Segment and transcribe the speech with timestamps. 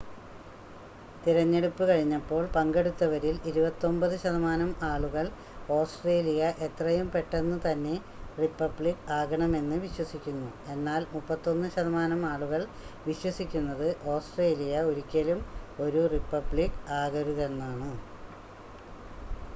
[1.23, 5.25] തിരഞ്ഞെടുപ്പ് കഴിഞ്ഞപ്പോൾ പങ്കെടുത്തവരിൽ 29 ശതമാനം ആളുകൾ
[5.75, 7.93] ഓസ്‌ട്രേലിയ എത്രയും പെട്ടെന്ന് തന്നെ
[8.37, 12.63] റിപ്പബ്ലിക്ക് ആകണമെന്ന് വിശ്വസിക്കുന്നു എന്നാൽ 31 ശതമാനം ആളുകൾ
[13.07, 15.41] വിശ്വസിക്കുന്നത് ഓസ്‌ട്രേലിയ ഒരിക്കലും
[15.79, 17.91] ഒരു റിപ്പബ്ലിക്ക് ആകരുതെന്നാണ്